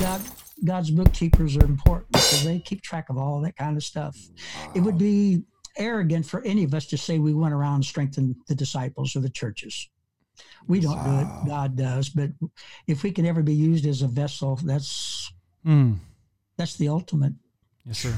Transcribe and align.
God, 0.00 0.20
God's 0.64 0.90
bookkeepers 0.90 1.56
are 1.56 1.64
important 1.64 2.12
because 2.12 2.44
they 2.44 2.58
keep 2.58 2.82
track 2.82 3.08
of 3.08 3.18
all 3.18 3.40
that 3.42 3.56
kind 3.56 3.76
of 3.76 3.82
stuff. 3.82 4.16
Wow. 4.64 4.72
It 4.74 4.80
would 4.80 4.98
be 4.98 5.42
arrogant 5.76 6.26
for 6.26 6.42
any 6.44 6.64
of 6.64 6.74
us 6.74 6.86
to 6.86 6.98
say 6.98 7.18
we 7.18 7.34
went 7.34 7.54
around 7.54 7.74
and 7.76 7.84
strengthened 7.84 8.36
the 8.48 8.54
disciples 8.54 9.14
or 9.16 9.20
the 9.20 9.30
churches. 9.30 9.88
We 10.66 10.80
don't 10.80 10.96
wow. 10.96 11.04
do 11.04 11.46
it. 11.46 11.48
God 11.48 11.76
does. 11.76 12.08
But 12.08 12.30
if 12.86 13.02
we 13.02 13.12
can 13.12 13.26
ever 13.26 13.42
be 13.42 13.54
used 13.54 13.86
as 13.86 14.02
a 14.02 14.08
vessel, 14.08 14.56
that's 14.56 15.32
mm. 15.64 15.96
that's 16.56 16.76
the 16.76 16.88
ultimate. 16.88 17.34
Yes, 17.84 17.98
sir. 17.98 18.14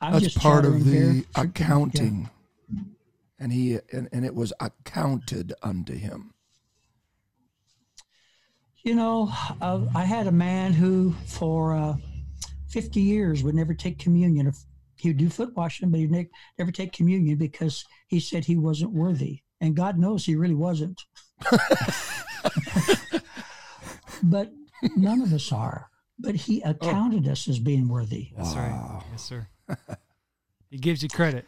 I'm 0.00 0.12
that's 0.12 0.36
part 0.36 0.64
of 0.64 0.84
the 0.84 1.24
accounting. 1.34 2.30
Yeah. 2.68 2.80
And 3.38 3.52
he 3.52 3.78
and, 3.92 4.08
and 4.12 4.24
it 4.24 4.34
was 4.34 4.52
accounted 4.60 5.52
unto 5.62 5.94
him. 5.94 6.33
You 8.84 8.94
know, 8.94 9.32
uh, 9.62 9.86
I 9.94 10.04
had 10.04 10.26
a 10.26 10.32
man 10.32 10.74
who 10.74 11.14
for 11.26 11.74
uh, 11.74 11.96
50 12.68 13.00
years 13.00 13.42
would 13.42 13.54
never 13.54 13.72
take 13.72 13.98
communion. 13.98 14.52
He 14.96 15.08
would 15.08 15.16
do 15.16 15.30
foot 15.30 15.56
washing, 15.56 15.90
but 15.90 16.00
he'd 16.00 16.28
never 16.58 16.70
take 16.70 16.92
communion 16.92 17.38
because 17.38 17.82
he 18.08 18.20
said 18.20 18.44
he 18.44 18.58
wasn't 18.58 18.92
worthy. 18.92 19.40
And 19.62 19.74
God 19.74 19.98
knows 19.98 20.26
he 20.26 20.36
really 20.36 20.54
wasn't. 20.54 21.00
but 24.22 24.52
none 24.96 25.22
of 25.22 25.32
us 25.32 25.50
are. 25.50 25.88
But 26.18 26.34
he 26.34 26.62
oh. 26.62 26.70
accounted 26.70 27.26
oh. 27.26 27.32
us 27.32 27.48
as 27.48 27.58
being 27.58 27.88
worthy. 27.88 28.32
That's 28.36 28.54
wow. 28.54 28.60
right. 28.60 29.02
Yes, 29.12 29.22
sir. 29.22 29.48
he 30.70 30.76
gives 30.76 31.02
you 31.02 31.08
credit. 31.08 31.46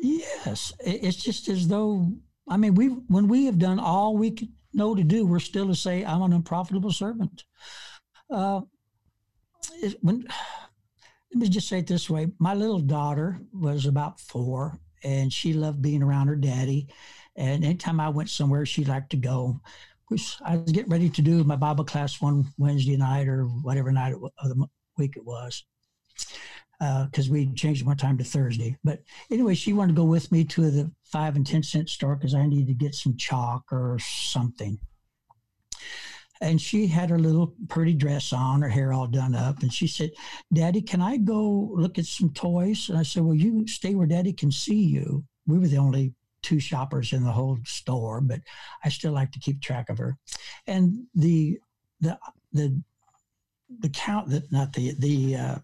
Yes. 0.00 0.72
It's 0.78 1.16
just 1.16 1.48
as 1.48 1.66
though, 1.66 2.12
I 2.48 2.56
mean, 2.56 2.76
we 2.76 2.86
when 2.86 3.26
we 3.26 3.46
have 3.46 3.58
done 3.58 3.80
all 3.80 4.16
we 4.16 4.30
could 4.30 4.52
know 4.76 4.94
to 4.94 5.02
do, 5.02 5.26
we're 5.26 5.38
still 5.40 5.66
to 5.66 5.74
say, 5.74 6.04
I'm 6.04 6.22
an 6.22 6.32
unprofitable 6.32 6.92
servant. 6.92 7.44
Uh, 8.30 8.60
when, 10.00 10.26
let 11.32 11.40
me 11.40 11.48
just 11.48 11.68
say 11.68 11.80
it 11.80 11.86
this 11.86 12.08
way 12.08 12.28
my 12.38 12.54
little 12.54 12.78
daughter 12.78 13.38
was 13.52 13.86
about 13.86 14.20
four 14.20 14.78
and 15.04 15.32
she 15.32 15.52
loved 15.52 15.82
being 15.82 16.02
around 16.02 16.28
her 16.28 16.36
daddy 16.36 16.88
and 17.36 17.64
anytime 17.64 18.00
I 18.00 18.08
went 18.08 18.30
somewhere, 18.30 18.64
she 18.64 18.84
liked 18.84 19.10
to 19.10 19.16
go. 19.16 19.60
Which 20.08 20.36
I 20.44 20.56
was 20.56 20.72
getting 20.72 20.90
ready 20.90 21.10
to 21.10 21.22
do 21.22 21.42
my 21.42 21.56
Bible 21.56 21.84
class 21.84 22.20
one 22.20 22.46
Wednesday 22.58 22.96
night 22.96 23.26
or 23.26 23.44
whatever 23.44 23.90
night 23.90 24.14
of 24.14 24.48
the 24.48 24.66
week 24.96 25.16
it 25.16 25.24
was, 25.24 25.64
because 26.78 27.28
uh, 27.28 27.32
we 27.32 27.52
changed 27.54 27.86
one 27.86 27.96
time 27.96 28.18
to 28.18 28.24
Thursday. 28.24 28.76
But 28.84 29.02
anyway, 29.30 29.54
she 29.54 29.72
wanted 29.72 29.94
to 29.94 30.02
go 30.02 30.04
with 30.04 30.30
me 30.30 30.44
to 30.44 30.70
the 30.70 30.90
five 31.04 31.36
and 31.36 31.46
ten 31.46 31.62
cent 31.62 31.88
store 31.88 32.16
because 32.16 32.34
I 32.34 32.46
needed 32.46 32.68
to 32.68 32.84
get 32.84 32.94
some 32.94 33.16
chalk 33.16 33.64
or 33.72 33.98
something. 34.00 34.78
And 36.42 36.60
she 36.60 36.86
had 36.86 37.08
her 37.08 37.18
little 37.18 37.54
pretty 37.68 37.94
dress 37.94 38.32
on, 38.32 38.60
her 38.60 38.68
hair 38.68 38.92
all 38.92 39.06
done 39.06 39.34
up. 39.34 39.62
And 39.62 39.72
she 39.72 39.86
said, 39.86 40.10
Daddy, 40.52 40.82
can 40.82 41.00
I 41.00 41.16
go 41.16 41.70
look 41.72 41.98
at 41.98 42.04
some 42.04 42.30
toys? 42.30 42.90
And 42.90 42.98
I 42.98 43.02
said, 43.04 43.22
Well, 43.22 43.34
you 43.34 43.66
stay 43.66 43.94
where 43.94 44.06
Daddy 44.06 44.34
can 44.34 44.52
see 44.52 44.82
you. 44.82 45.24
We 45.46 45.58
were 45.58 45.68
the 45.68 45.78
only 45.78 46.12
two 46.42 46.60
shoppers 46.60 47.12
in 47.12 47.24
the 47.24 47.32
whole 47.32 47.58
store, 47.64 48.20
but 48.20 48.40
I 48.84 48.90
still 48.90 49.12
like 49.12 49.32
to 49.32 49.40
keep 49.40 49.60
track 49.60 49.88
of 49.88 49.98
her. 49.98 50.16
And 50.66 51.06
the 51.14 51.58
the 52.00 52.18
the 52.52 52.80
the 53.80 53.88
count 53.88 54.28
that 54.30 54.52
not 54.52 54.72
the 54.72 54.94
the 54.98 55.36
uh, 55.36 55.58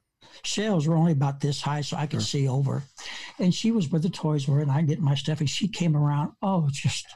shelves 0.44 0.86
were 0.86 0.96
only 0.96 1.12
about 1.12 1.40
this 1.40 1.60
high, 1.60 1.80
so 1.80 1.96
I 1.96 2.06
could 2.06 2.22
sure. 2.22 2.40
see 2.40 2.48
over. 2.48 2.82
And 3.38 3.54
she 3.54 3.70
was 3.70 3.88
where 3.90 4.00
the 4.00 4.10
toys 4.10 4.48
were, 4.48 4.60
and 4.60 4.70
I 4.70 4.82
get 4.82 5.00
my 5.00 5.14
stuff, 5.14 5.40
and 5.40 5.50
she 5.50 5.68
came 5.68 5.96
around. 5.96 6.32
Oh, 6.42 6.68
just 6.72 7.06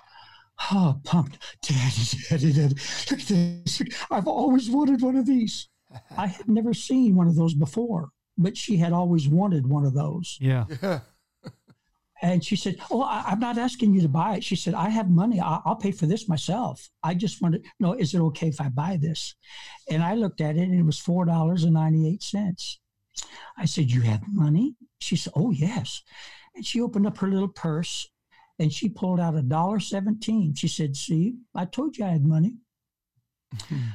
oh, 0.72 1.00
pumped, 1.04 1.38
daddy, 1.62 2.18
daddy, 2.30 2.52
daddy. 2.52 2.74
Look 3.10 3.20
at 3.20 3.26
this! 3.26 3.82
I've 4.10 4.28
always 4.28 4.70
wanted 4.70 5.02
one 5.02 5.16
of 5.16 5.26
these. 5.26 5.68
I 6.16 6.26
had 6.26 6.48
never 6.48 6.74
seen 6.74 7.14
one 7.14 7.28
of 7.28 7.36
those 7.36 7.54
before, 7.54 8.10
but 8.36 8.56
she 8.56 8.76
had 8.76 8.92
always 8.92 9.28
wanted 9.28 9.66
one 9.66 9.84
of 9.84 9.94
those. 9.94 10.36
Yeah. 10.40 10.64
yeah. 10.82 11.00
And 12.22 12.42
she 12.42 12.56
said, 12.56 12.76
"Oh, 12.90 13.02
I, 13.02 13.32
am 13.32 13.40
not 13.40 13.58
asking 13.58 13.94
you 13.94 14.00
to 14.00 14.08
buy 14.08 14.36
it." 14.36 14.42
She 14.44 14.56
said, 14.56 14.72
"I 14.72 14.88
have 14.88 15.10
money. 15.10 15.38
I'll, 15.38 15.60
I'll 15.66 15.76
pay 15.76 15.92
for 15.92 16.06
this 16.06 16.28
myself. 16.28 16.88
I 17.02 17.12
just 17.12 17.42
wanted 17.42 17.62
to 17.62 17.70
know, 17.78 17.92
is 17.92 18.14
it 18.14 18.20
okay 18.20 18.48
if 18.48 18.58
I 18.58 18.70
buy 18.70 18.96
this?" 18.96 19.34
And 19.90 20.02
I 20.02 20.14
looked 20.14 20.40
at 20.40 20.56
it, 20.56 20.62
and 20.62 20.74
it 20.74 20.82
was 20.82 20.98
four 20.98 21.26
dollars 21.26 21.64
and 21.64 21.74
ninety 21.74 22.08
eight 22.08 22.22
cents. 22.22 22.80
I 23.56 23.64
said, 23.64 23.90
"You 23.90 24.02
have 24.02 24.22
money?" 24.28 24.76
She 24.98 25.16
said, 25.16 25.32
"Oh, 25.36 25.50
yes." 25.50 26.02
And 26.54 26.64
she 26.64 26.80
opened 26.80 27.06
up 27.06 27.18
her 27.18 27.28
little 27.28 27.48
purse, 27.48 28.08
and 28.58 28.72
she 28.72 28.88
pulled 28.88 29.20
out 29.20 29.34
a 29.34 29.42
dollar 29.42 29.80
seventeen. 29.80 30.54
She 30.54 30.68
said, 30.68 30.96
"See, 30.96 31.36
I 31.54 31.64
told 31.64 31.96
you 31.96 32.04
I 32.04 32.10
had 32.10 32.24
money." 32.24 32.56
Mm-hmm. 33.54 33.88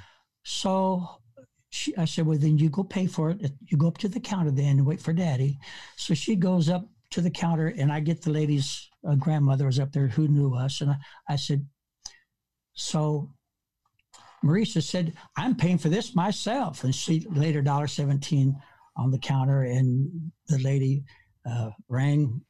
So 0.43 1.21
she, 1.71 1.95
I 1.97 2.05
said, 2.05 2.25
well, 2.25 2.37
then 2.37 2.57
you 2.57 2.69
go 2.69 2.83
pay 2.83 3.07
for 3.07 3.31
it. 3.31 3.51
You 3.65 3.77
go 3.77 3.87
up 3.87 3.97
to 3.99 4.09
the 4.09 4.19
counter 4.19 4.51
then 4.51 4.77
and 4.77 4.85
wait 4.85 4.99
for 4.99 5.13
daddy. 5.13 5.57
So 5.95 6.13
she 6.13 6.35
goes 6.35 6.69
up 6.69 6.87
to 7.11 7.21
the 7.21 7.29
counter 7.29 7.73
and 7.77 7.91
I 7.91 8.01
get 8.01 8.21
the 8.21 8.31
lady's 8.31 8.89
uh, 9.07 9.15
grandmother 9.15 9.65
was 9.65 9.79
up 9.79 9.91
there 9.91 10.07
who 10.07 10.27
knew 10.27 10.53
us. 10.53 10.81
And 10.81 10.91
I, 10.91 10.97
I 11.29 11.35
said, 11.37 11.65
so 12.73 13.29
Marisa 14.43 14.83
said, 14.83 15.13
I'm 15.37 15.55
paying 15.55 15.77
for 15.77 15.89
this 15.89 16.15
myself. 16.15 16.83
And 16.83 16.93
she 16.93 17.25
laid 17.29 17.55
her 17.55 17.61
dollar 17.61 17.87
17 17.87 18.55
on 19.01 19.11
the 19.11 19.19
counter 19.19 19.63
and 19.63 20.31
the 20.47 20.59
lady 20.59 21.03
uh, 21.49 21.69
rang, 21.89 22.41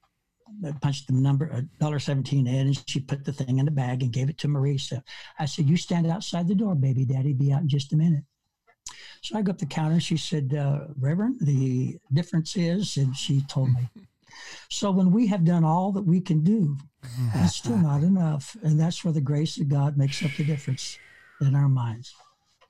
punched 0.82 1.08
the 1.08 1.14
number, 1.14 1.52
uh, 1.54 1.62
dollar 1.80 2.00
17 2.00 2.48
in 2.48 2.68
and 2.68 2.84
she 2.90 3.00
put 3.00 3.24
the 3.24 3.34
thing 3.34 3.60
in 3.60 3.66
the 3.66 3.72
bag 3.72 4.04
and 4.04 4.12
gave 4.14 4.30
it 4.30 4.38
to 4.40 4.48
Marisa. 4.48 5.02
I 5.40 5.46
said, 5.46 5.70
you 5.70 5.78
stand 5.78 6.08
outside 6.08 6.48
the 6.48 6.56
door, 6.56 6.76
baby 6.76 7.06
daddy, 7.06 7.34
be 7.34 7.52
out 7.52 7.62
in 7.62 7.70
just 7.70 7.94
a 7.94 7.98
minute. 7.98 8.24
So 9.22 9.38
I 9.38 9.42
go 9.42 9.52
up 9.52 9.60
the 9.60 9.66
counter 9.66 9.94
and 9.94 10.04
she 10.04 10.18
said, 10.18 10.54
uh, 10.54 10.88
Reverend, 11.00 11.38
the 11.42 11.98
difference 12.12 12.56
is, 12.56 12.98
and 12.98 13.16
she 13.16 13.42
told 13.48 13.70
me, 13.70 13.90
So 14.70 14.92
when 14.92 15.12
we 15.12 15.28
have 15.28 15.44
done 15.44 15.64
all 15.64 15.92
that 15.92 16.04
we 16.04 16.22
can 16.22 16.44
do, 16.44 16.78
it's 17.36 17.58
still 17.58 17.78
not 17.90 18.04
enough. 18.04 18.56
And 18.64 18.80
that's 18.80 19.04
where 19.04 19.14
the 19.14 19.22
grace 19.22 19.60
of 19.60 19.68
God 19.68 19.98
makes 19.98 20.24
up 20.24 20.32
the 20.38 20.46
difference 20.46 20.98
in 21.42 21.56
our 21.56 21.70
minds. 21.70 22.16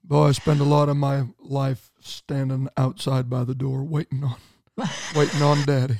Boy, 0.04 0.28
I 0.28 0.32
spend 0.32 0.60
a 0.60 0.66
lot 0.66 0.90
of 0.90 0.98
my 0.98 1.26
life 1.40 1.92
standing 2.00 2.68
outside 2.76 3.30
by 3.30 3.44
the 3.44 3.56
door 3.56 3.84
waiting 3.84 4.24
on 4.24 4.36
waiting 5.16 5.42
on 5.42 5.64
daddy. 5.66 5.98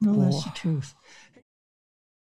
no, 0.00 0.24
that's 0.24 0.44
the 0.44 0.52
truth. 0.54 0.94